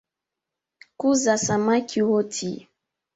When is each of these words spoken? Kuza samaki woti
Kuza 0.99 1.33
samaki 1.45 2.01
woti 2.09 2.49